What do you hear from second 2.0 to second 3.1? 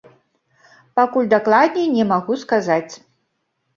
магу сказаць.